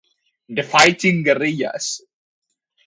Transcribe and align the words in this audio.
The 0.49 0.63
Fighting 0.63 1.21
Guerrillas". 1.23 2.01